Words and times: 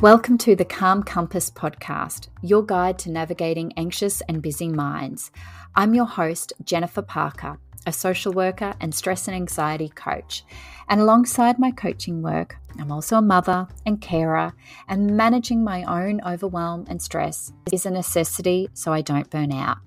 Welcome 0.00 0.38
to 0.38 0.56
the 0.56 0.64
Calm 0.64 1.02
Compass 1.02 1.50
podcast, 1.50 2.28
your 2.40 2.64
guide 2.64 2.98
to 3.00 3.10
navigating 3.10 3.74
anxious 3.76 4.22
and 4.22 4.40
busy 4.40 4.66
minds. 4.66 5.30
I'm 5.76 5.92
your 5.92 6.06
host, 6.06 6.54
Jennifer 6.64 7.02
Parker, 7.02 7.58
a 7.86 7.92
social 7.92 8.32
worker 8.32 8.74
and 8.80 8.94
stress 8.94 9.28
and 9.28 9.34
anxiety 9.34 9.88
coach. 9.88 10.44
And 10.88 11.00
alongside 11.00 11.58
my 11.58 11.70
coaching 11.70 12.20
work, 12.20 12.56
I'm 12.78 12.90
also 12.90 13.16
a 13.16 13.22
mother 13.22 13.68
and 13.86 14.00
carer, 14.00 14.52
and 14.88 15.16
managing 15.16 15.62
my 15.62 15.84
own 15.84 16.20
overwhelm 16.26 16.84
and 16.88 17.00
stress 17.00 17.52
is 17.72 17.86
a 17.86 17.90
necessity 17.90 18.68
so 18.74 18.92
I 18.92 19.00
don't 19.00 19.30
burn 19.30 19.52
out. 19.52 19.78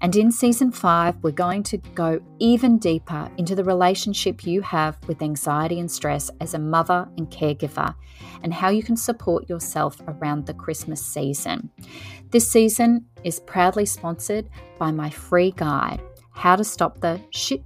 And 0.00 0.14
in 0.16 0.32
season 0.32 0.72
five, 0.72 1.16
we're 1.22 1.30
going 1.30 1.62
to 1.64 1.78
go 1.78 2.20
even 2.38 2.78
deeper 2.78 3.30
into 3.38 3.54
the 3.54 3.64
relationship 3.64 4.44
you 4.44 4.60
have 4.60 4.98
with 5.06 5.22
anxiety 5.22 5.78
and 5.78 5.90
stress 5.90 6.30
as 6.40 6.54
a 6.54 6.58
mother 6.58 7.08
and 7.16 7.30
caregiver, 7.30 7.94
and 8.42 8.52
how 8.52 8.70
you 8.70 8.82
can 8.82 8.96
support 8.96 9.48
yourself 9.48 10.00
around 10.08 10.46
the 10.46 10.54
Christmas 10.54 11.04
season. 11.04 11.70
This 12.30 12.50
season 12.50 13.06
is 13.24 13.40
proudly 13.40 13.86
sponsored 13.86 14.48
by 14.78 14.90
my 14.90 15.10
free 15.10 15.52
guide, 15.52 16.02
How 16.32 16.56
to 16.56 16.64
Stop 16.64 17.00
the 17.00 17.20
Shit 17.30 17.62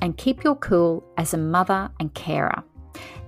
and 0.00 0.16
Keep 0.16 0.44
Your 0.44 0.56
Cool 0.56 1.04
as 1.16 1.34
a 1.34 1.38
Mother 1.38 1.90
and 2.00 2.12
Carer. 2.14 2.62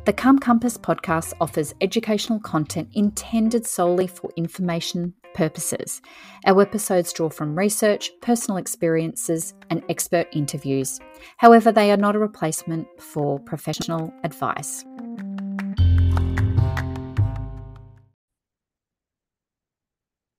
The 0.05 0.13
Calm 0.13 0.39
Compass 0.39 0.79
podcast 0.79 1.35
offers 1.41 1.75
educational 1.81 2.41
content 2.41 2.89
intended 2.95 3.67
solely 3.67 4.07
for 4.07 4.31
information 4.37 5.13
purposes. 5.35 6.01
Our 6.47 6.63
episodes 6.63 7.13
draw 7.13 7.29
from 7.29 7.59
research, 7.59 8.11
personal 8.23 8.57
experiences, 8.57 9.53
and 9.69 9.83
expert 9.89 10.27
interviews. 10.33 10.99
However, 11.37 11.71
they 11.73 11.93
are 11.93 11.97
not 11.99 12.17
a 12.17 12.19
replacement 12.19 12.89
for 12.99 13.39
professional 13.41 14.13
advice. 14.25 14.85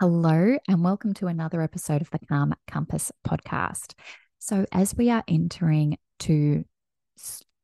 Hello, 0.02 0.56
and 0.70 0.82
welcome 0.82 1.14
to 1.16 1.28
another 1.28 1.62
episode 1.62 2.02
of 2.02 2.10
the 2.10 2.20
Calm 2.20 2.56
Compass 2.68 3.12
podcast. 3.28 3.96
So, 4.38 4.66
as 4.72 4.96
we 4.96 5.10
are 5.10 5.26
entering 5.28 5.98
to, 6.20 6.64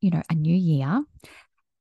you 0.02 0.12
know, 0.12 0.22
a 0.30 0.36
new 0.36 0.54
year, 0.54 1.02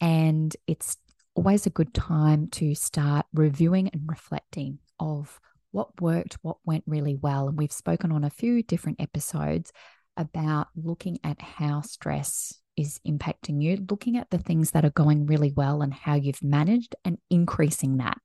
and 0.00 0.56
it's 0.68 0.96
always 1.34 1.66
a 1.66 1.70
good 1.70 1.92
time 1.92 2.46
to 2.50 2.76
start 2.76 3.26
reviewing 3.34 3.88
and 3.88 4.02
reflecting 4.06 4.78
of 5.00 5.40
what 5.72 6.00
worked, 6.00 6.38
what 6.42 6.58
went 6.64 6.84
really 6.86 7.16
well. 7.16 7.48
And 7.48 7.58
we've 7.58 7.72
spoken 7.72 8.12
on 8.12 8.22
a 8.22 8.30
few 8.30 8.62
different 8.62 9.00
episodes 9.00 9.72
about 10.16 10.68
looking 10.76 11.18
at 11.24 11.42
how 11.42 11.80
stress 11.80 12.54
is 12.76 13.00
impacting 13.04 13.60
you, 13.60 13.84
looking 13.90 14.16
at 14.18 14.30
the 14.30 14.38
things 14.38 14.70
that 14.70 14.84
are 14.84 14.90
going 14.90 15.26
really 15.26 15.50
well 15.50 15.82
and 15.82 15.92
how 15.92 16.14
you've 16.14 16.44
managed 16.44 16.94
and 17.04 17.18
increasing 17.28 17.96
that. 17.96 18.18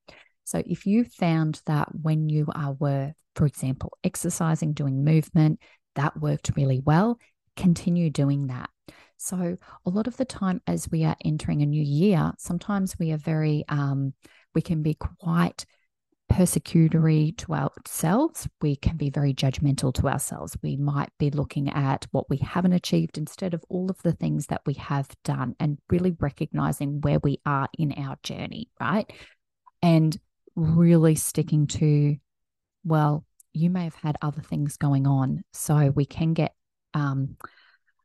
So 0.50 0.64
if 0.66 0.88
you 0.88 1.04
found 1.04 1.62
that 1.68 1.90
when 1.94 2.28
you 2.28 2.48
are 2.56 2.74
were, 2.74 3.14
for 3.36 3.46
example, 3.46 3.96
exercising, 4.04 4.74
doing 4.74 5.04
movement, 5.04 5.60
that 5.94 6.20
worked 6.20 6.54
really 6.56 6.80
well, 6.80 7.20
continue 7.56 8.10
doing 8.10 8.48
that. 8.48 8.72
So 9.18 9.58
a 9.86 9.90
lot 9.92 10.08
of 10.08 10.18
the 10.18 10.26
time 10.26 10.60
as 10.66 10.90
we 10.90 11.04
are 11.04 11.16
entering 11.24 11.62
a 11.62 11.68
new 11.68 11.84
year, 11.84 12.32
sometimes 12.40 12.98
we 12.98 13.12
are 13.12 13.18
very 13.18 13.64
um, 13.70 14.16
we 14.56 14.62
can 14.64 14.82
be 14.82 14.96
quite 14.96 15.68
persecutory 16.32 17.38
to 17.38 17.54
ourselves. 17.54 18.48
We 18.60 18.76
can 18.76 18.98
be 18.98 19.12
very 19.12 19.36
judgmental 19.36 19.94
to 19.96 20.08
ourselves. 20.08 20.58
We 20.64 20.78
might 20.78 21.12
be 21.20 21.30
looking 21.30 21.70
at 21.70 22.08
what 22.10 22.28
we 22.28 22.38
haven't 22.38 22.74
achieved 22.74 23.20
instead 23.20 23.54
of 23.54 23.64
all 23.70 23.92
of 23.92 24.02
the 24.02 24.14
things 24.14 24.48
that 24.48 24.62
we 24.66 24.74
have 24.76 25.10
done 25.24 25.56
and 25.60 25.78
really 25.92 26.16
recognizing 26.20 27.02
where 27.02 27.20
we 27.20 27.40
are 27.46 27.70
in 27.78 27.94
our 27.94 28.18
journey, 28.24 28.72
right? 28.80 29.12
And 29.84 30.18
really 30.60 31.16
sticking 31.16 31.68
to, 31.68 32.18
well, 32.84 33.26
you 33.54 33.70
may 33.70 33.84
have 33.84 33.96
had 33.96 34.18
other 34.22 34.42
things 34.42 34.78
going 34.78 35.08
on. 35.08 35.44
So 35.54 35.92
we 35.96 36.06
can 36.06 36.34
get, 36.34 36.54
um, 36.94 37.38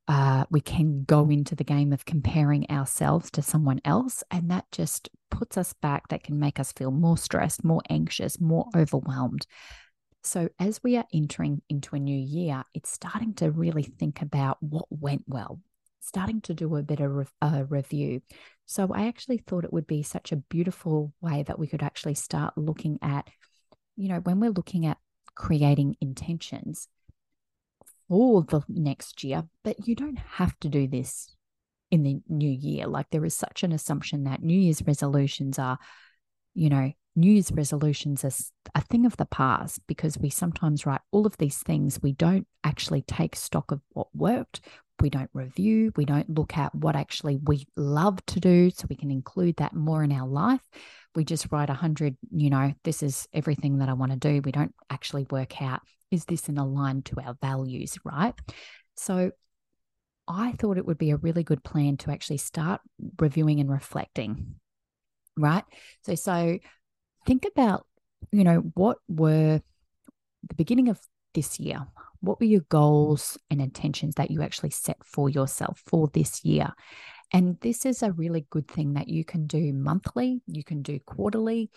uh, 0.07 0.45
we 0.51 0.61
can 0.61 1.05
go 1.05 1.29
into 1.31 1.55
the 1.55 1.65
game 1.65 1.93
of 1.93 2.05
comparing 2.05 2.69
ourselves 2.71 3.31
to 3.33 3.43
someone 3.43 3.81
else. 3.85 4.23
And 4.31 4.51
that 4.51 4.67
just 4.73 5.09
puts 5.31 5.57
us 5.57 5.73
back, 5.75 6.09
that 6.09 6.25
can 6.25 6.39
make 6.39 6.61
us 6.61 6.73
feel 6.73 6.91
more 6.91 7.19
stressed, 7.19 7.65
more 7.65 7.83
anxious, 7.91 8.41
more 8.41 8.67
overwhelmed. 8.77 9.47
So, 10.23 10.49
as 10.59 10.83
we 10.83 10.97
are 10.97 11.05
entering 11.13 11.61
into 11.69 11.97
a 11.97 12.01
new 12.01 12.17
year, 12.17 12.65
it's 12.73 12.91
starting 12.91 13.35
to 13.35 13.51
really 13.51 13.83
think 13.83 14.23
about 14.23 14.57
what 14.63 14.87
went 14.89 15.25
well, 15.27 15.61
starting 16.07 16.41
to 16.43 16.55
do 16.55 16.77
a 16.77 16.83
bit 16.83 17.01
of 17.01 17.17
a 17.17 17.47
uh, 17.47 17.65
review. 17.69 18.23
So, 18.67 18.93
I 18.93 19.07
actually 19.07 19.39
thought 19.39 19.65
it 19.65 19.73
would 19.73 19.87
be 19.87 20.03
such 20.03 20.33
a 20.33 20.37
beautiful 20.37 21.13
way 21.21 21.43
that 21.43 21.59
we 21.59 21.67
could 21.67 21.83
actually 21.83 22.15
start 22.15 22.57
looking 22.57 22.99
at, 23.03 23.29
you 23.97 24.09
know, 24.09 24.21
when 24.21 24.41
we're 24.41 24.51
looking 24.51 24.87
at 24.87 24.99
creating 25.35 25.97
intentions, 26.01 26.89
for 28.09 28.43
the 28.43 28.63
next 28.69 29.25
year, 29.25 29.45
but 29.63 29.87
you 29.87 29.95
don't 29.95 30.19
have 30.19 30.59
to 30.61 30.69
do 30.69 30.87
this 30.87 31.35
in 31.91 32.03
the 32.03 32.21
new 32.29 32.51
year. 32.51 32.87
Like 32.87 33.11
there 33.11 33.25
is 33.25 33.35
such 33.35 33.63
an 33.63 33.73
assumption 33.73 34.25
that 34.25 34.43
New 34.43 34.59
Year's 34.59 34.83
resolutions 34.87 35.59
are, 35.59 35.79
you 36.55 36.69
know, 36.69 36.93
New 37.17 37.33
Year's 37.33 37.53
resolutions 37.53 38.25
are 38.25 38.33
a 38.75 38.81
thing 38.81 39.07
of 39.07 39.17
the 39.17 39.27
past 39.27 39.81
because 39.87 40.19
we 40.19 40.31
sometimes 40.31 40.85
write 40.85 41.01
all 41.13 41.27
of 41.27 41.37
these 41.37 41.59
things. 41.59 42.03
We 42.03 42.13
don't 42.13 42.47
actually 42.65 43.03
take 43.03 43.37
stock 43.37 43.71
of 43.71 43.81
what 43.91 44.09
worked. 44.15 44.61
We 45.01 45.11
don't 45.11 45.31
review. 45.35 45.93
We 45.97 46.05
don't 46.05 46.31
look 46.31 46.57
at 46.57 46.75
what 46.75 46.97
actually 46.97 47.39
we 47.43 47.67
love 47.77 48.25
to 48.27 48.41
do 48.41 48.71
so 48.71 48.87
we 48.89 48.97
can 48.97 49.11
include 49.11 49.57
that 49.57 49.75
more 49.75 50.03
in 50.03 50.13
our 50.13 50.27
life. 50.27 50.63
We 51.15 51.25
just 51.25 51.49
write 51.51 51.71
a 51.71 51.75
hundred, 51.75 52.17
you 52.31 52.51
know, 52.51 52.73
this 52.85 53.03
is 53.03 53.29
everything 53.33 53.79
that 53.79 53.89
I 53.89 53.93
want 53.93 54.13
to 54.13 54.19
do. 54.19 54.41
We 54.43 54.53
don't 54.53 54.75
actually 54.91 55.27
work 55.31 55.61
out 55.61 55.83
is 56.11 56.25
this 56.25 56.49
in 56.49 56.59
align 56.59 57.03
to 57.03 57.21
our 57.21 57.37
values, 57.41 57.99
right? 58.05 58.35
So 58.97 59.33
I 60.27 60.53
thought 60.53 60.79
it 60.79 60.87
would 60.87 60.99
be 60.99 61.11
a 61.11 61.17
really 61.17 61.43
good 61.43 61.63
plan 61.63 61.97
to 61.99 62.11
actually 62.11 62.39
start 62.39 62.81
reviewing 63.19 63.61
and 63.61 63.71
reflecting, 63.71 64.55
right? 65.37 65.65
So, 66.03 66.15
so 66.15 66.59
think 67.27 67.45
about, 67.45 67.87
you 68.33 68.45
know, 68.45 68.59
what 68.75 68.99
were 69.09 69.61
the 70.49 70.55
beginning 70.55 70.89
of 70.89 71.01
this 71.35 71.61
year? 71.61 71.87
What 72.25 72.41
were 72.41 72.47
your 72.47 72.63
goals 72.69 73.39
and 73.51 73.61
intentions 73.61 74.15
that 74.17 74.31
you 74.31 74.43
actually 74.43 74.71
set 74.71 74.97
for 75.05 75.29
yourself 75.29 75.83
for 75.87 76.09
this 76.13 76.45
year? 76.45 76.73
And 77.33 77.59
this 77.61 77.85
is 77.85 78.03
a 78.03 78.13
really 78.13 78.47
good 78.51 78.69
thing 78.69 78.95
that 78.95 79.09
you 79.09 79.25
can 79.25 79.47
do 79.47 79.73
monthly, 79.73 80.41
you 80.47 80.63
can 80.63 80.83
do 80.83 81.01
quarterly, 81.01 81.71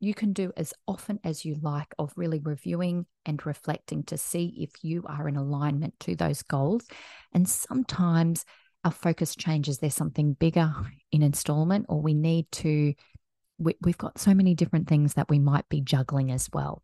you 0.00 0.14
can 0.14 0.32
do 0.32 0.52
as 0.56 0.72
often 0.88 1.20
as 1.22 1.44
you 1.44 1.56
like 1.60 1.94
of 1.98 2.12
really 2.16 2.38
reviewing 2.38 3.06
and 3.26 3.44
reflecting 3.44 4.04
to 4.04 4.16
see 4.16 4.54
if 4.58 4.82
you 4.82 5.04
are 5.06 5.28
in 5.28 5.36
alignment 5.36 5.98
to 6.00 6.16
those 6.16 6.42
goals. 6.42 6.86
And 7.32 7.48
sometimes 7.48 8.44
our 8.84 8.90
focus 8.90 9.36
changes. 9.36 9.78
There's 9.78 9.94
something 9.94 10.34
bigger 10.34 10.72
in 11.10 11.22
installment, 11.22 11.86
or 11.88 12.00
we 12.00 12.14
need 12.14 12.50
to. 12.52 12.94
We, 13.58 13.76
we've 13.82 13.98
got 13.98 14.18
so 14.18 14.34
many 14.34 14.54
different 14.54 14.88
things 14.88 15.14
that 15.14 15.28
we 15.28 15.38
might 15.38 15.68
be 15.68 15.80
juggling 15.80 16.32
as 16.32 16.48
well. 16.52 16.82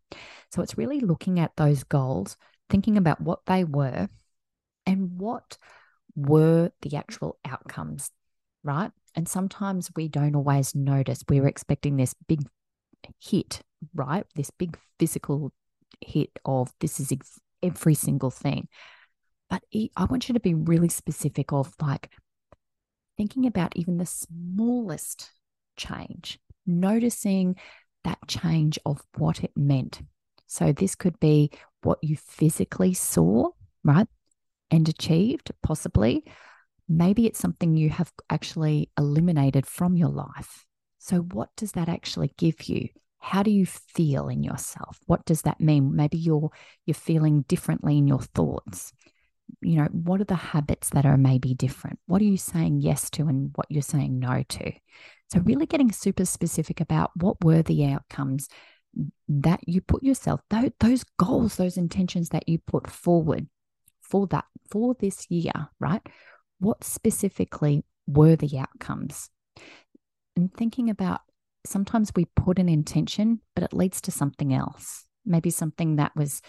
So 0.51 0.61
it's 0.61 0.77
really 0.77 1.01
looking 1.01 1.39
at 1.39 1.51
those 1.57 1.83
goals, 1.83 2.37
thinking 2.69 2.97
about 2.97 3.21
what 3.21 3.45
they 3.45 3.63
were 3.63 4.07
and 4.85 5.19
what 5.19 5.57
were 6.15 6.71
the 6.81 6.95
actual 6.95 7.37
outcomes, 7.45 8.11
right? 8.63 8.91
And 9.15 9.27
sometimes 9.27 9.89
we 9.95 10.07
don't 10.07 10.35
always 10.35 10.75
notice. 10.75 11.23
We're 11.27 11.47
expecting 11.47 11.97
this 11.97 12.13
big 12.27 12.41
hit, 13.19 13.61
right? 13.93 14.25
This 14.35 14.51
big 14.51 14.77
physical 14.99 15.51
hit 16.01 16.31
of 16.45 16.71
this 16.79 16.99
is 16.99 17.11
ex- 17.11 17.39
every 17.63 17.95
single 17.95 18.31
thing. 18.31 18.67
But 19.49 19.63
I 19.73 20.05
want 20.05 20.29
you 20.29 20.33
to 20.33 20.39
be 20.39 20.53
really 20.53 20.89
specific 20.89 21.51
of 21.51 21.73
like 21.81 22.11
thinking 23.17 23.47
about 23.47 23.75
even 23.75 23.97
the 23.97 24.05
smallest 24.05 25.31
change, 25.75 26.39
noticing 26.65 27.55
that 28.03 28.19
change 28.27 28.77
of 28.85 29.01
what 29.17 29.43
it 29.43 29.51
meant. 29.55 30.01
So 30.47 30.71
this 30.71 30.95
could 30.95 31.19
be 31.19 31.51
what 31.83 31.99
you 32.01 32.17
physically 32.17 32.93
saw, 32.93 33.49
right? 33.83 34.07
And 34.71 34.87
achieved, 34.87 35.51
possibly. 35.63 36.23
Maybe 36.87 37.25
it's 37.25 37.39
something 37.39 37.77
you 37.77 37.89
have 37.89 38.11
actually 38.29 38.89
eliminated 38.97 39.65
from 39.65 39.95
your 39.95 40.09
life. 40.09 40.65
So, 40.97 41.19
what 41.19 41.49
does 41.55 41.73
that 41.73 41.89
actually 41.89 42.33
give 42.37 42.63
you? 42.63 42.89
How 43.19 43.43
do 43.43 43.51
you 43.51 43.65
feel 43.65 44.27
in 44.29 44.43
yourself? 44.43 44.99
What 45.05 45.25
does 45.25 45.43
that 45.43 45.59
mean? 45.59 45.95
Maybe 45.95 46.17
you're 46.17 46.49
you're 46.85 46.95
feeling 46.95 47.43
differently 47.43 47.97
in 47.97 48.07
your 48.07 48.21
thoughts. 48.21 48.93
You 49.61 49.77
know, 49.77 49.87
what 49.91 50.21
are 50.21 50.25
the 50.25 50.35
habits 50.35 50.89
that 50.91 51.05
are 51.05 51.17
maybe 51.17 51.53
different? 51.53 51.99
What 52.05 52.21
are 52.21 52.25
you 52.25 52.37
saying 52.37 52.81
yes 52.81 53.09
to 53.11 53.27
and 53.27 53.51
what 53.55 53.67
you're 53.69 53.81
saying 53.81 54.19
no 54.19 54.43
to? 54.47 54.71
So, 55.31 55.39
really 55.39 55.65
getting 55.65 55.91
super 55.91 56.25
specific 56.25 56.81
about 56.81 57.11
what 57.15 57.43
were 57.43 57.61
the 57.61 57.85
outcomes 57.85 58.49
that 59.27 59.59
you 59.67 59.81
put 59.81 60.03
yourself, 60.03 60.41
those, 60.49 60.71
those 60.79 61.03
goals, 61.17 61.55
those 61.55 61.77
intentions 61.77 62.29
that 62.29 62.47
you 62.47 62.57
put 62.57 62.89
forward 62.89 63.47
for 64.01 64.27
that, 64.27 64.45
for 64.69 64.95
this 64.99 65.29
year, 65.29 65.69
right? 65.79 66.01
What 66.59 66.83
specifically 66.83 67.83
were 68.07 68.35
the 68.35 68.57
outcomes? 68.57 69.29
and 70.39 70.53
thinking 70.53 70.89
about 70.89 71.21
sometimes 71.65 72.11
we 72.15 72.25
put 72.25 72.59
an 72.59 72.69
intention, 72.69 73.41
but 73.55 73.63
it 73.63 73.73
leads 73.73 74.01
to 74.01 74.11
something 74.11 74.53
else. 74.53 75.05
Maybe 75.25 75.49
something 75.49 75.97
that 75.97 76.15
was, 76.15 76.41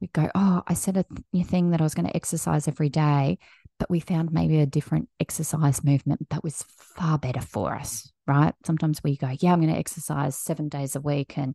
we 0.00 0.08
go, 0.08 0.30
oh, 0.34 0.62
I 0.66 0.74
said 0.74 0.96
a 0.96 1.04
th- 1.04 1.46
thing 1.46 1.70
that 1.70 1.80
I 1.80 1.84
was 1.84 1.94
going 1.94 2.06
to 2.06 2.16
exercise 2.16 2.66
every 2.66 2.88
day, 2.88 3.38
but 3.78 3.90
we 3.90 4.00
found 4.00 4.32
maybe 4.32 4.58
a 4.60 4.66
different 4.66 5.08
exercise 5.20 5.84
movement 5.84 6.30
that 6.30 6.42
was 6.42 6.64
far 6.68 7.18
better 7.18 7.42
for 7.42 7.74
us, 7.74 8.10
right? 8.26 8.54
Sometimes 8.64 9.02
we 9.02 9.16
go, 9.16 9.30
yeah, 9.38 9.52
I'm 9.52 9.60
going 9.60 9.72
to 9.72 9.78
exercise 9.78 10.36
seven 10.36 10.68
days 10.68 10.96
a 10.96 11.00
week. 11.00 11.38
And 11.38 11.54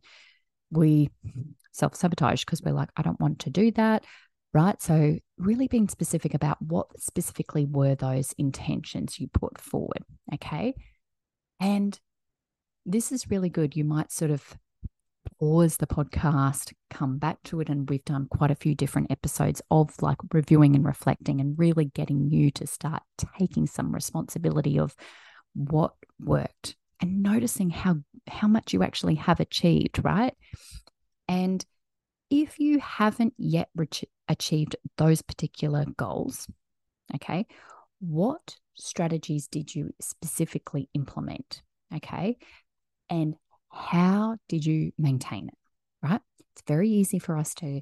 we 0.71 1.09
self 1.71 1.95
sabotage 1.95 2.45
because 2.45 2.61
we're 2.61 2.73
like, 2.73 2.89
I 2.95 3.01
don't 3.01 3.19
want 3.19 3.39
to 3.39 3.49
do 3.49 3.71
that, 3.71 4.05
right? 4.53 4.81
So, 4.81 5.17
really 5.37 5.67
being 5.67 5.89
specific 5.89 6.33
about 6.33 6.61
what 6.61 6.87
specifically 6.99 7.65
were 7.65 7.95
those 7.95 8.33
intentions 8.37 9.19
you 9.19 9.27
put 9.27 9.59
forward, 9.59 10.03
okay? 10.33 10.73
And 11.59 11.99
this 12.85 13.11
is 13.11 13.29
really 13.29 13.49
good. 13.49 13.75
You 13.75 13.83
might 13.83 14.11
sort 14.11 14.31
of 14.31 14.57
pause 15.39 15.77
the 15.77 15.87
podcast, 15.87 16.73
come 16.89 17.17
back 17.17 17.37
to 17.43 17.61
it. 17.61 17.69
And 17.69 17.89
we've 17.89 18.05
done 18.05 18.27
quite 18.29 18.51
a 18.51 18.55
few 18.55 18.75
different 18.75 19.11
episodes 19.11 19.61
of 19.71 19.89
like 20.01 20.17
reviewing 20.33 20.75
and 20.75 20.85
reflecting 20.85 21.41
and 21.41 21.57
really 21.57 21.85
getting 21.85 22.29
you 22.29 22.51
to 22.51 22.67
start 22.67 23.03
taking 23.37 23.67
some 23.67 23.93
responsibility 23.93 24.79
of 24.79 24.95
what 25.53 25.93
worked 26.19 26.75
and 26.99 27.23
noticing 27.23 27.69
how 27.69 27.97
how 28.27 28.47
much 28.47 28.73
you 28.73 28.83
actually 28.83 29.15
have 29.15 29.39
achieved, 29.39 30.03
right? 30.03 30.33
And 31.27 31.65
if 32.29 32.59
you 32.59 32.79
haven't 32.79 33.33
yet 33.37 33.69
re- 33.75 33.87
achieved 34.27 34.75
those 34.97 35.21
particular 35.21 35.85
goals, 35.97 36.47
okay, 37.15 37.45
what 37.99 38.57
strategies 38.75 39.47
did 39.47 39.73
you 39.73 39.91
specifically 39.99 40.89
implement? 40.93 41.61
Okay. 41.95 42.37
And 43.09 43.35
how 43.69 44.37
did 44.47 44.65
you 44.65 44.91
maintain 44.97 45.49
it? 45.49 45.57
Right? 46.01 46.21
It's 46.53 46.63
very 46.67 46.89
easy 46.89 47.19
for 47.19 47.37
us 47.37 47.53
to. 47.55 47.81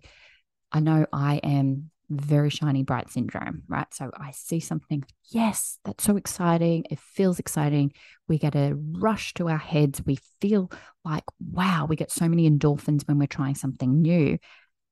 I 0.72 0.80
know 0.80 1.06
I 1.12 1.38
am 1.38 1.90
very 2.10 2.50
shiny 2.50 2.84
bright 2.84 3.10
syndrome, 3.10 3.64
right? 3.68 3.92
So 3.94 4.12
I 4.18 4.32
see 4.32 4.60
something, 4.60 5.04
yes, 5.30 5.80
that's 5.86 6.04
so 6.04 6.18
exciting. 6.18 6.86
It 6.90 7.00
feels 7.00 7.40
exciting. 7.40 7.94
We 8.28 8.38
get 8.38 8.56
a 8.56 8.76
rush 8.76 9.34
to 9.36 9.50
our 9.50 9.58
heads. 9.58 10.02
We 10.06 10.20
feel 10.42 10.72
like, 11.06 11.24
wow, 11.40 11.86
we 11.88 11.96
get 11.96 12.12
so 12.12 12.28
many 12.28 12.50
endorphins 12.50 13.08
when 13.08 13.20
we're 13.20 13.28
trying 13.28 13.56
something 13.56 14.02
new. 14.02 14.38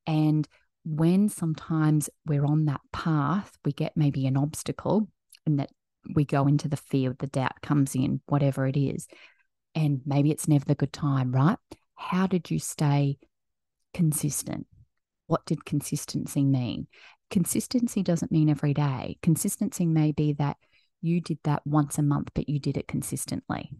And 0.05 0.47
when 0.85 1.29
sometimes 1.29 2.09
we're 2.25 2.45
on 2.45 2.65
that 2.65 2.81
path, 2.93 3.57
we 3.65 3.73
get 3.73 3.97
maybe 3.97 4.25
an 4.27 4.37
obstacle 4.37 5.09
and 5.45 5.59
that 5.59 5.71
we 6.13 6.23
go 6.23 6.47
into 6.47 6.67
the 6.69 6.77
fear, 6.77 7.15
the 7.17 7.27
doubt 7.27 7.61
comes 7.61 7.95
in, 7.95 8.21
whatever 8.27 8.65
it 8.67 8.77
is 8.77 9.07
and 9.77 10.01
maybe 10.07 10.31
it's 10.31 10.47
never 10.47 10.65
the 10.65 10.73
good 10.73 10.91
time, 10.91 11.31
right? 11.31 11.57
How 11.93 12.25
did 12.25 12.49
you 12.49 12.57
stay 12.57 13.19
consistent? 13.93 14.65
What 15.27 15.45
did 15.45 15.65
consistency 15.65 16.43
mean? 16.43 16.87
Consistency 17.29 18.03
doesn't 18.03 18.31
mean 18.31 18.49
every 18.49 18.73
day. 18.73 19.17
Consistency 19.21 19.85
may 19.85 20.11
be 20.11 20.33
that 20.33 20.57
you 21.01 21.21
did 21.21 21.39
that 21.43 21.65
once 21.65 21.97
a 21.97 22.03
month, 22.03 22.31
but 22.33 22.49
you 22.49 22.59
did 22.59 22.77
it 22.77 22.87
consistently. 22.87 23.71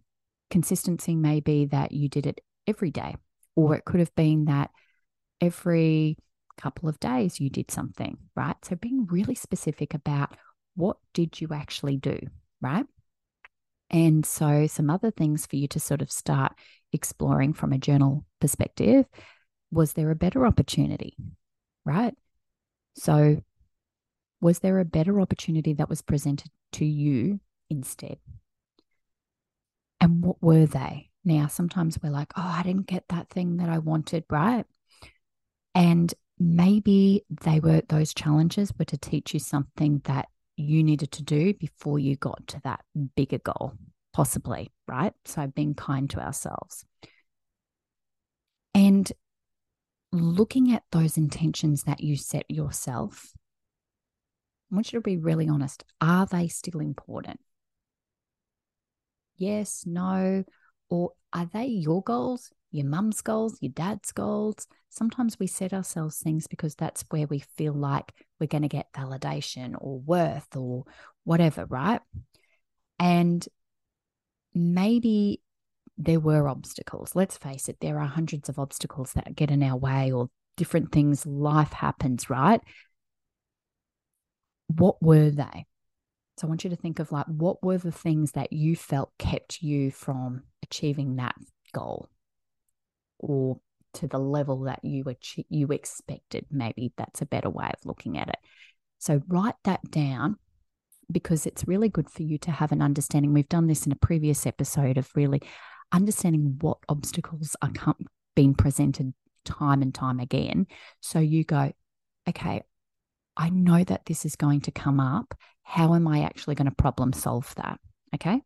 Consistency 0.50 1.14
may 1.14 1.40
be 1.40 1.66
that 1.66 1.92
you 1.92 2.08
did 2.08 2.26
it 2.26 2.40
every 2.66 2.90
day, 2.90 3.16
or 3.56 3.74
it 3.74 3.84
could 3.84 4.00
have 4.00 4.14
been 4.14 4.44
that 4.46 4.70
every 5.40 6.16
couple 6.56 6.88
of 6.88 7.00
days 7.00 7.40
you 7.40 7.48
did 7.48 7.70
something, 7.70 8.18
right? 8.34 8.56
So 8.64 8.76
being 8.76 9.06
really 9.06 9.34
specific 9.34 9.94
about 9.94 10.36
what 10.74 10.98
did 11.12 11.40
you 11.40 11.48
actually 11.52 11.96
do, 11.96 12.18
right? 12.60 12.86
And 13.90 14.26
so, 14.26 14.66
some 14.66 14.90
other 14.90 15.10
things 15.10 15.46
for 15.46 15.56
you 15.56 15.66
to 15.68 15.80
sort 15.80 16.02
of 16.02 16.12
start 16.12 16.52
exploring 16.92 17.54
from 17.54 17.72
a 17.72 17.78
journal 17.78 18.26
perspective 18.38 19.06
was 19.70 19.94
there 19.94 20.10
a 20.10 20.16
better 20.16 20.46
opportunity, 20.46 21.16
right? 21.88 22.14
So, 22.94 23.42
was 24.40 24.60
there 24.60 24.78
a 24.78 24.84
better 24.84 25.20
opportunity 25.20 25.72
that 25.74 25.88
was 25.88 26.02
presented 26.02 26.50
to 26.72 26.84
you 26.84 27.40
instead? 27.70 28.18
And 30.00 30.22
what 30.22 30.40
were 30.42 30.66
they? 30.66 31.10
Now, 31.24 31.48
sometimes 31.48 31.98
we're 32.00 32.10
like, 32.10 32.32
oh, 32.36 32.54
I 32.56 32.62
didn't 32.62 32.86
get 32.86 33.04
that 33.08 33.30
thing 33.30 33.56
that 33.56 33.68
I 33.68 33.78
wanted, 33.78 34.24
right? 34.30 34.64
And 35.74 36.12
maybe 36.38 37.24
they 37.42 37.58
were, 37.58 37.82
those 37.88 38.14
challenges 38.14 38.72
were 38.78 38.84
to 38.84 38.98
teach 38.98 39.34
you 39.34 39.40
something 39.40 40.00
that 40.04 40.28
you 40.56 40.82
needed 40.84 41.10
to 41.12 41.22
do 41.22 41.54
before 41.54 41.98
you 41.98 42.16
got 42.16 42.46
to 42.48 42.60
that 42.64 42.84
bigger 43.16 43.38
goal, 43.38 43.74
possibly, 44.12 44.70
right? 44.86 45.12
So 45.24 45.46
being 45.46 45.74
kind 45.74 46.08
to 46.10 46.20
ourselves. 46.20 46.84
And 48.74 49.10
looking 50.12 50.72
at 50.72 50.84
those 50.90 51.16
intentions 51.16 51.82
that 51.84 52.00
you 52.00 52.16
set 52.16 52.50
yourself, 52.50 53.32
I 54.70 54.74
want 54.74 54.92
you 54.92 54.98
to 54.98 55.02
be 55.02 55.16
really 55.16 55.48
honest. 55.48 55.84
Are 56.00 56.26
they 56.26 56.48
still 56.48 56.80
important? 56.80 57.40
Yes, 59.36 59.84
no, 59.86 60.44
or 60.90 61.12
are 61.32 61.46
they 61.52 61.66
your 61.66 62.02
goals, 62.02 62.50
your 62.70 62.86
mum's 62.86 63.20
goals, 63.22 63.58
your 63.60 63.72
dad's 63.72 64.12
goals? 64.12 64.66
Sometimes 64.88 65.38
we 65.38 65.46
set 65.46 65.72
ourselves 65.72 66.18
things 66.18 66.46
because 66.46 66.74
that's 66.74 67.04
where 67.10 67.26
we 67.26 67.38
feel 67.38 67.72
like 67.72 68.12
we're 68.40 68.46
going 68.46 68.62
to 68.62 68.68
get 68.68 68.92
validation 68.92 69.74
or 69.78 70.00
worth 70.00 70.56
or 70.56 70.84
whatever, 71.24 71.66
right? 71.66 72.00
And 72.98 73.46
maybe 74.54 75.40
there 75.98 76.20
were 76.20 76.48
obstacles. 76.48 77.16
Let's 77.16 77.36
face 77.36 77.68
it, 77.68 77.78
there 77.80 77.98
are 77.98 78.06
hundreds 78.06 78.48
of 78.48 78.58
obstacles 78.58 79.12
that 79.14 79.34
get 79.34 79.50
in 79.50 79.62
our 79.62 79.76
way 79.76 80.12
or 80.12 80.30
different 80.56 80.92
things. 80.92 81.26
Life 81.26 81.72
happens, 81.72 82.30
right? 82.30 82.60
What 84.68 85.02
were 85.02 85.30
they? 85.30 85.66
So 86.38 86.46
I 86.46 86.48
want 86.48 86.62
you 86.62 86.70
to 86.70 86.76
think 86.76 87.00
of 87.00 87.10
like 87.10 87.26
what 87.26 87.62
were 87.64 87.78
the 87.78 87.90
things 87.90 88.32
that 88.32 88.52
you 88.52 88.76
felt 88.76 89.10
kept 89.18 89.60
you 89.60 89.90
from 89.90 90.44
achieving 90.62 91.16
that 91.16 91.34
goal 91.72 92.08
or 93.18 93.58
to 93.94 94.06
the 94.06 94.18
level 94.18 94.60
that 94.62 94.84
you 94.84 95.02
ach- 95.08 95.44
you 95.48 95.68
expected. 95.68 96.46
Maybe 96.50 96.92
that's 96.96 97.22
a 97.22 97.26
better 97.26 97.50
way 97.50 97.66
of 97.66 97.84
looking 97.84 98.16
at 98.18 98.28
it. 98.28 98.38
So 98.98 99.20
write 99.26 99.56
that 99.64 99.90
down 99.90 100.36
because 101.10 101.46
it's 101.46 101.66
really 101.66 101.88
good 101.88 102.08
for 102.08 102.22
you 102.22 102.38
to 102.38 102.52
have 102.52 102.70
an 102.70 102.82
understanding. 102.82 103.32
We've 103.32 103.48
done 103.48 103.66
this 103.66 103.86
in 103.86 103.92
a 103.92 103.96
previous 103.96 104.46
episode 104.46 104.98
of 104.98 105.10
really 105.16 105.40
understanding 105.92 106.56
what 106.60 106.78
obstacles 106.88 107.56
are 107.62 107.70
being 108.34 108.54
presented 108.54 109.14
time 109.44 109.82
and 109.82 109.94
time 109.94 110.20
again. 110.20 110.66
So 111.00 111.18
you 111.18 111.44
go, 111.44 111.72
okay, 112.28 112.62
I 113.36 113.50
know 113.50 113.84
that 113.84 114.06
this 114.06 114.24
is 114.24 114.36
going 114.36 114.62
to 114.62 114.70
come 114.70 115.00
up. 115.00 115.34
How 115.62 115.94
am 115.94 116.08
I 116.08 116.22
actually 116.22 116.54
going 116.54 116.68
to 116.68 116.74
problem 116.74 117.12
solve 117.12 117.54
that? 117.56 117.78
Okay. 118.14 118.40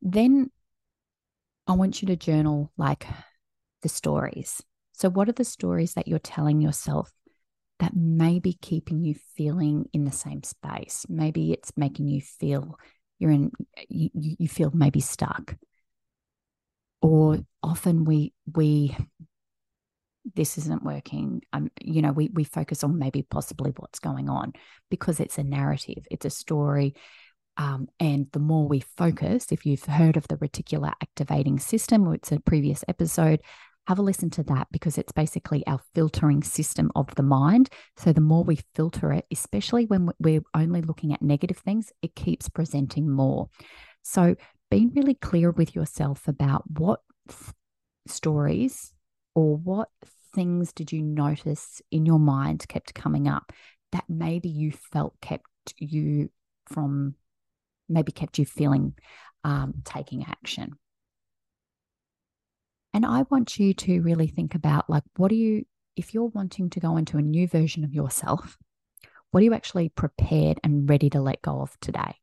Then 0.00 0.50
I 1.66 1.72
want 1.72 2.02
you 2.02 2.08
to 2.08 2.16
journal 2.16 2.72
like 2.76 3.06
the 3.82 3.88
stories. 3.88 4.62
So, 4.92 5.08
what 5.08 5.28
are 5.28 5.32
the 5.32 5.44
stories 5.44 5.94
that 5.94 6.08
you're 6.08 6.18
telling 6.18 6.60
yourself 6.60 7.10
that 7.78 7.96
may 7.96 8.38
be 8.38 8.52
keeping 8.52 9.02
you 9.04 9.14
feeling 9.36 9.88
in 9.92 10.04
the 10.04 10.12
same 10.12 10.42
space? 10.42 11.06
Maybe 11.08 11.52
it's 11.52 11.72
making 11.76 12.08
you 12.08 12.20
feel 12.20 12.78
you're 13.18 13.30
in, 13.30 13.52
you, 13.88 14.10
you 14.14 14.48
feel 14.48 14.70
maybe 14.74 15.00
stuck. 15.00 15.56
Or 17.00 17.38
often 17.62 18.04
we, 18.04 18.32
we, 18.52 18.96
this 20.34 20.56
isn't 20.58 20.84
working. 20.84 21.42
Um, 21.52 21.70
you 21.80 22.00
know, 22.00 22.12
we 22.12 22.30
we 22.32 22.44
focus 22.44 22.84
on 22.84 22.98
maybe 22.98 23.22
possibly 23.22 23.72
what's 23.76 23.98
going 23.98 24.28
on 24.28 24.52
because 24.88 25.18
it's 25.18 25.38
a 25.38 25.42
narrative, 25.42 26.06
it's 26.10 26.24
a 26.24 26.30
story. 26.30 26.94
Um, 27.56 27.88
and 28.00 28.28
the 28.32 28.38
more 28.38 28.66
we 28.66 28.80
focus, 28.96 29.52
if 29.52 29.66
you've 29.66 29.84
heard 29.84 30.16
of 30.16 30.28
the 30.28 30.36
reticular 30.36 30.92
activating 31.02 31.58
system, 31.58 32.10
it's 32.12 32.32
a 32.32 32.40
previous 32.40 32.84
episode, 32.88 33.42
have 33.88 33.98
a 33.98 34.02
listen 34.02 34.30
to 34.30 34.42
that 34.44 34.68
because 34.70 34.96
it's 34.96 35.12
basically 35.12 35.66
our 35.66 35.80
filtering 35.94 36.42
system 36.42 36.90
of 36.94 37.14
the 37.16 37.22
mind. 37.22 37.68
So 37.96 38.12
the 38.12 38.20
more 38.20 38.44
we 38.44 38.60
filter 38.74 39.12
it, 39.12 39.26
especially 39.32 39.86
when 39.86 40.10
we're 40.20 40.42
only 40.54 40.82
looking 40.82 41.12
at 41.12 41.22
negative 41.22 41.58
things, 41.58 41.92
it 42.00 42.14
keeps 42.14 42.48
presenting 42.48 43.10
more. 43.10 43.48
So 44.02 44.36
being 44.70 44.92
really 44.94 45.14
clear 45.14 45.50
with 45.50 45.74
yourself 45.74 46.28
about 46.28 46.64
what 46.70 47.00
th- 47.28 47.54
stories 48.06 48.92
or 49.34 49.56
what 49.56 49.88
things 50.34 50.72
did 50.72 50.92
you 50.92 51.02
notice 51.02 51.82
in 51.90 52.06
your 52.06 52.18
mind 52.18 52.66
kept 52.68 52.94
coming 52.94 53.28
up 53.28 53.52
that 53.92 54.04
maybe 54.08 54.48
you 54.48 54.72
felt 54.72 55.14
kept 55.20 55.46
you 55.76 56.30
from 56.66 57.14
maybe 57.88 58.12
kept 58.12 58.38
you 58.38 58.46
feeling 58.46 58.94
um, 59.44 59.74
taking 59.84 60.24
action 60.24 60.72
and 62.94 63.04
i 63.06 63.22
want 63.30 63.58
you 63.58 63.72
to 63.74 64.00
really 64.00 64.26
think 64.26 64.54
about 64.54 64.88
like 64.88 65.04
what 65.16 65.28
do 65.28 65.34
you 65.34 65.64
if 65.96 66.14
you're 66.14 66.24
wanting 66.26 66.70
to 66.70 66.80
go 66.80 66.96
into 66.96 67.18
a 67.18 67.22
new 67.22 67.46
version 67.46 67.84
of 67.84 67.94
yourself 67.94 68.58
what 69.30 69.40
are 69.40 69.44
you 69.44 69.54
actually 69.54 69.88
prepared 69.88 70.60
and 70.62 70.88
ready 70.88 71.08
to 71.10 71.20
let 71.20 71.42
go 71.42 71.60
of 71.60 71.78
today 71.80 72.14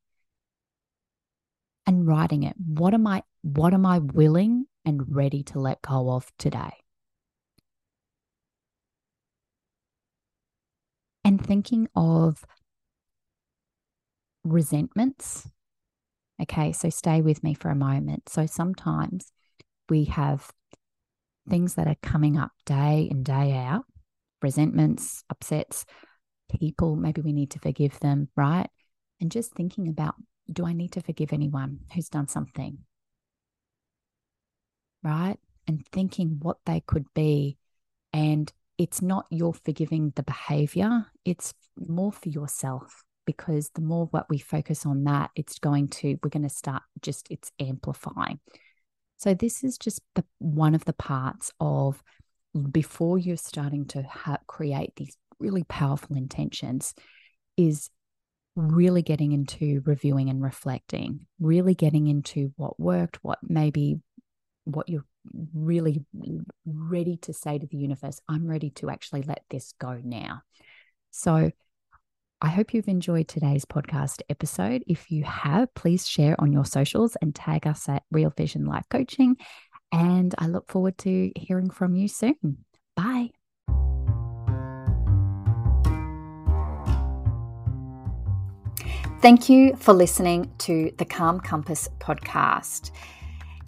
and 1.85 2.07
writing 2.07 2.43
it 2.43 2.55
what 2.57 2.93
am 2.93 3.07
i 3.07 3.23
What 3.41 3.73
am 3.73 3.85
I 3.85 3.99
willing 3.99 4.65
and 4.85 5.15
ready 5.15 5.43
to 5.43 5.59
let 5.59 5.81
go 5.81 6.11
of 6.11 6.31
today? 6.37 6.83
And 11.23 11.45
thinking 11.45 11.87
of 11.95 12.45
resentments. 14.43 15.49
Okay, 16.41 16.71
so 16.71 16.89
stay 16.89 17.21
with 17.21 17.43
me 17.43 17.53
for 17.53 17.69
a 17.69 17.75
moment. 17.75 18.29
So 18.29 18.45
sometimes 18.45 19.31
we 19.89 20.05
have 20.05 20.51
things 21.49 21.75
that 21.75 21.87
are 21.87 21.95
coming 22.01 22.37
up 22.37 22.51
day 22.65 23.07
in, 23.09 23.23
day 23.23 23.53
out 23.53 23.85
resentments, 24.41 25.23
upsets, 25.29 25.85
people, 26.59 26.95
maybe 26.95 27.21
we 27.21 27.33
need 27.33 27.51
to 27.51 27.59
forgive 27.59 27.99
them, 27.99 28.29
right? 28.35 28.69
And 29.21 29.31
just 29.31 29.53
thinking 29.53 29.87
about 29.87 30.15
do 30.51 30.65
I 30.65 30.73
need 30.73 30.93
to 30.93 31.01
forgive 31.01 31.31
anyone 31.31 31.79
who's 31.93 32.09
done 32.09 32.27
something? 32.27 32.79
Right? 35.03 35.37
And 35.67 35.85
thinking 35.91 36.39
what 36.41 36.57
they 36.65 36.81
could 36.81 37.05
be. 37.13 37.57
And 38.11 38.51
it's 38.79 39.01
not 39.01 39.27
your 39.29 39.53
forgiving 39.53 40.13
the 40.15 40.23
behavior, 40.23 41.05
it's 41.25 41.53
more 41.77 42.11
for 42.11 42.29
yourself 42.29 43.03
because 43.25 43.69
the 43.75 43.81
more 43.81 44.07
what 44.07 44.27
we 44.29 44.39
focus 44.39 44.85
on 44.87 45.03
that, 45.03 45.29
it's 45.35 45.59
going 45.59 45.89
to, 45.89 46.17
we're 46.23 46.29
going 46.29 46.41
to 46.41 46.49
start 46.49 46.81
just, 47.01 47.27
it's 47.29 47.51
amplifying. 47.59 48.39
So, 49.19 49.33
this 49.33 49.65
is 49.65 49.77
just 49.77 50.01
the, 50.15 50.23
one 50.37 50.73
of 50.73 50.85
the 50.85 50.93
parts 50.93 51.51
of 51.59 52.01
before 52.71 53.17
you're 53.17 53.35
starting 53.35 53.85
to 53.87 54.01
ha- 54.01 54.39
create 54.47 54.95
these 54.95 55.17
really 55.39 55.65
powerful 55.65 56.15
intentions, 56.15 56.93
is 57.57 57.89
really 58.55 59.01
getting 59.01 59.33
into 59.33 59.81
reviewing 59.85 60.29
and 60.29 60.41
reflecting, 60.41 61.27
really 61.39 61.75
getting 61.75 62.07
into 62.07 62.53
what 62.55 62.79
worked, 62.79 63.19
what 63.21 63.39
maybe 63.43 63.99
what 64.63 64.87
you're 64.87 65.05
really 65.53 66.01
ready 66.65 67.17
to 67.17 67.33
say 67.33 67.59
to 67.59 67.67
the 67.67 67.77
universe, 67.77 68.21
I'm 68.29 68.47
ready 68.47 68.69
to 68.71 68.89
actually 68.89 69.23
let 69.23 69.43
this 69.49 69.73
go 69.79 69.99
now. 70.01 70.43
So, 71.11 71.51
I 72.41 72.47
hope 72.47 72.73
you've 72.73 72.87
enjoyed 72.87 73.27
today's 73.27 73.65
podcast 73.65 74.21
episode. 74.29 74.85
If 74.87 75.11
you 75.11 75.25
have, 75.25 75.73
please 75.75 76.07
share 76.07 76.39
on 76.39 76.53
your 76.53 76.63
socials 76.63 77.17
and 77.21 77.35
tag 77.35 77.67
us 77.67 77.89
at 77.89 78.03
Real 78.11 78.29
Vision 78.29 78.65
Life 78.65 78.85
Coaching. 78.89 79.35
And 79.91 80.33
I 80.37 80.47
look 80.47 80.69
forward 80.69 80.97
to 80.99 81.33
hearing 81.35 81.69
from 81.69 81.95
you 81.95 82.07
soon. 82.07 82.63
Bye. 82.95 83.31
Thank 89.21 89.49
you 89.49 89.75
for 89.75 89.93
listening 89.93 90.49
to 90.59 90.93
the 90.97 91.03
Calm 91.03 91.41
Compass 91.41 91.89
podcast. 91.99 92.91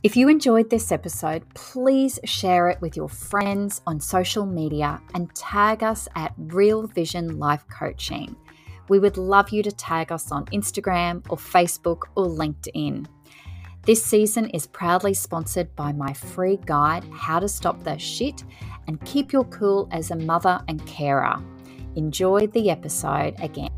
If 0.02 0.16
you 0.16 0.30
enjoyed 0.30 0.70
this 0.70 0.94
episode, 0.94 1.44
please 1.56 2.22
share 2.24 2.70
it 2.70 2.80
with 2.80 2.96
your 2.96 3.10
friends 3.10 3.82
on 3.86 4.00
social 4.00 4.46
media 4.46 5.02
and 5.14 5.34
tag 5.36 5.84
us 5.84 6.08
at 6.16 6.34
Real 6.38 6.88
Vision 6.88 7.38
Life 7.38 7.66
Coaching. 7.68 8.34
We 8.90 9.00
would 9.00 9.18
love 9.18 9.50
you 9.50 9.64
to 9.64 9.72
tag 9.72 10.12
us 10.12 10.32
on 10.32 10.46
Instagram 10.48 11.26
or 11.30 11.38
Facebook 11.38 12.04
or 12.16 12.26
LinkedIn. 12.26 13.08
This 13.84 14.04
season 14.04 14.50
is 14.50 14.68
proudly 14.68 15.14
sponsored 15.14 15.76
by 15.76 15.92
my 15.92 16.14
free 16.14 16.60
guide, 16.66 17.04
How 17.12 17.40
to 17.40 17.48
Stop 17.48 17.84
the 17.84 17.98
Shit 17.98 18.44
and 18.88 19.04
Keep 19.06 19.34
Your 19.34 19.46
Cool 19.46 19.90
as 19.92 20.12
a 20.12 20.16
Mother 20.16 20.62
and 20.68 20.86
Carer. 20.86 21.42
Enjoy 21.96 22.48
the 22.48 22.70
episode 22.70 23.36
again. 23.40 23.70